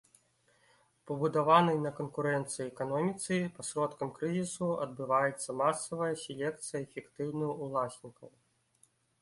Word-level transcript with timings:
У 0.93 1.01
пабудаванай 1.09 1.75
на 1.83 1.91
канкурэнцыі 1.99 2.63
эканоміцы 2.71 3.37
пасродкам 3.59 4.09
крызісу 4.17 4.71
адбываецца 4.87 5.49
масавая 5.61 6.11
селекцыя 6.23 6.83
эфектыўных 6.87 7.51
уласнікаў. 7.69 8.35